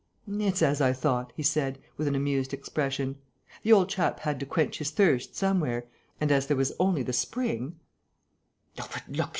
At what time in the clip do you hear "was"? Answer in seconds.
6.57-6.73